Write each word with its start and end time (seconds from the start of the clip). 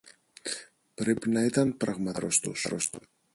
Πρέπει 0.93 1.29
να 1.29 1.43
ήταν 1.43 1.77
πραγματικά 1.77 2.17
άρρωστος 2.17 2.67